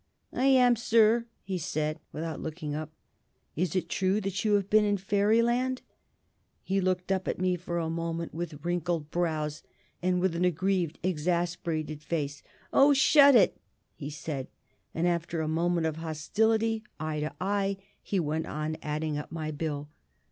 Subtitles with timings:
[0.33, 2.91] "I am, sir," he said, without looking up.
[3.55, 5.83] "Is it true that you have been in Fairyland?"
[6.63, 9.61] He looked up at me for a moment with wrinkled brows,
[10.01, 12.41] with an aggrieved, exasperated face.
[12.73, 13.57] "O SHUT it!"
[13.93, 14.47] he said,
[14.95, 19.51] and, after a moment of hostility, eye to eye, he went on adding up my
[19.51, 19.87] bill.